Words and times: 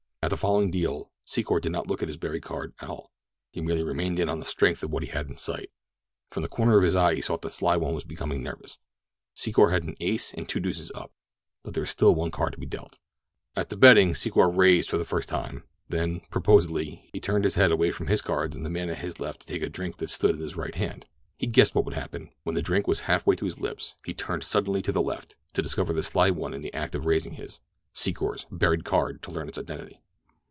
At 0.23 0.29
the 0.29 0.37
following 0.37 0.69
deal 0.69 1.09
Secor 1.25 1.59
did 1.59 1.71
not 1.71 1.87
look 1.87 2.03
at 2.03 2.07
his 2.07 2.15
buried 2.15 2.43
card 2.43 2.75
at 2.79 2.87
all. 2.87 3.09
He 3.49 3.59
merely 3.59 3.81
remained 3.83 4.19
in 4.19 4.29
on 4.29 4.37
the 4.37 4.45
strength 4.45 4.83
of 4.83 4.91
what 4.91 5.01
he 5.01 5.09
had 5.09 5.27
in 5.27 5.35
sight. 5.35 5.71
From 6.29 6.43
the 6.43 6.47
corner 6.47 6.77
of 6.77 6.83
his 6.83 6.95
eye 6.95 7.15
he 7.15 7.21
saw 7.21 7.33
that 7.33 7.41
the 7.41 7.49
sly 7.49 7.75
one 7.75 7.95
was 7.95 8.03
becoming 8.03 8.43
nervous. 8.43 8.77
Secor 9.35 9.71
had 9.71 9.81
an 9.83 9.95
ace 9.99 10.31
and 10.31 10.47
two 10.47 10.59
deuces 10.59 10.91
up—there 10.93 11.81
was 11.81 11.89
still 11.89 12.13
one 12.13 12.29
card 12.29 12.53
to 12.53 12.59
be 12.59 12.67
dealt. 12.67 12.99
At 13.55 13.69
the 13.69 13.75
betting, 13.75 14.13
Secor 14.13 14.55
raised 14.55 14.91
for 14.91 14.99
the 14.99 15.05
first 15.05 15.27
time, 15.27 15.63
then, 15.89 16.21
purposely, 16.29 17.09
he 17.11 17.19
turned 17.19 17.43
his 17.43 17.55
head 17.55 17.71
away 17.71 17.89
from 17.89 18.05
his 18.05 18.21
cards 18.21 18.55
and 18.55 18.63
the 18.63 18.69
man 18.69 18.91
at 18.91 18.99
his 18.99 19.19
left 19.19 19.39
to 19.41 19.47
take 19.47 19.63
a 19.63 19.69
drink 19.69 19.97
that 19.97 20.11
stood 20.11 20.35
at 20.35 20.41
his 20.41 20.55
right 20.55 20.75
hand. 20.75 21.07
He 21.35 21.47
guessed 21.47 21.73
what 21.73 21.83
would 21.85 21.95
happen. 21.95 22.29
When 22.43 22.53
the 22.53 22.61
drink 22.61 22.85
was 22.87 23.01
half 23.01 23.25
way 23.25 23.35
to 23.37 23.45
his 23.45 23.59
lips 23.59 23.95
he 24.05 24.13
turned 24.13 24.43
suddenly 24.43 24.83
to 24.83 24.91
the 24.91 25.01
left 25.01 25.35
to 25.53 25.63
discover 25.63 25.93
the 25.93 26.03
sly 26.03 26.29
one 26.29 26.53
in 26.53 26.61
the 26.61 26.73
act 26.75 26.93
of 26.93 27.07
raising 27.07 27.33
his, 27.33 27.59
Secor's, 27.95 28.45
buried 28.51 28.85
card 28.85 29.23
to 29.23 29.31
learn 29.31 29.47
its 29.47 29.57
identity. 29.57 29.99